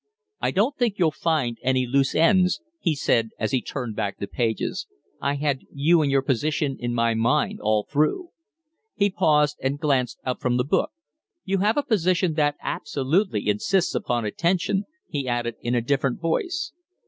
[0.39, 4.25] "I don't think you'll find any loose ends," he said, as he turned back the
[4.25, 4.87] pages.
[5.21, 8.31] "I had you and your position in my mind all through."
[8.95, 10.89] He paused and glanced up from the book.
[11.45, 16.73] "You have a position that absolutely insists upon attention," he added, in a different voice.